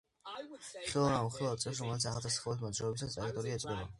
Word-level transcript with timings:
ხილულ 0.91 1.11
ან 1.17 1.27
უხილავ 1.27 1.59
წირს, 1.65 1.83
რომელიც 1.85 2.09
აღწერს 2.13 2.37
სხეული 2.39 2.65
მოძრაობისას, 2.67 3.17
ტრაექტორია 3.19 3.61
ეწოდება. 3.63 3.89